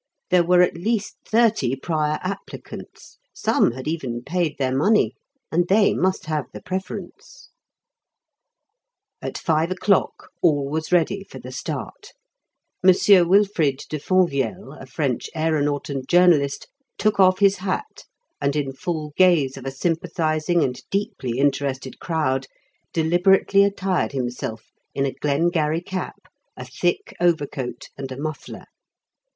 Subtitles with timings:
[0.31, 5.13] There were at least thirty prior applicants; some had even paid their money,
[5.51, 7.49] and they must have the preference.
[9.21, 12.13] At five o'clock all was ready for the start.
[12.83, 12.95] M.
[13.29, 18.05] Wilfrid de Fonvielle, a French aeronaut and journalist, took off his hat,
[18.41, 22.47] and in full gaze of a sympathising and deeply interested crowd
[22.91, 24.65] deliberately attired himself
[24.95, 26.21] in a Glengarry cap,
[26.57, 28.65] a thick overcoat, and a muffler.